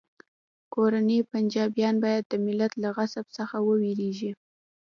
کورني 0.73 1.17
پنجابیان 1.31 1.95
باید 2.03 2.23
د 2.27 2.33
ملت 2.45 2.71
له 2.83 2.89
غضب 2.97 3.25
څخه 3.37 3.55
وویریږي 3.67 4.31